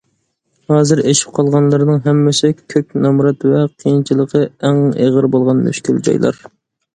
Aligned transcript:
ھازىر 0.71 1.01
ئېشىپ 1.09 1.35
قالغانلىرىنىڭ 1.39 1.99
ھەممىسى 2.07 2.49
كۆك 2.75 2.95
نامرات 3.03 3.45
ۋە 3.51 3.61
قىيىنچىلىقى 3.85 4.43
ئەڭ 4.71 4.81
ئېغىر 5.05 5.29
بولغان 5.37 5.63
مۈشكۈل 5.69 6.03
جايلار. 6.11 6.43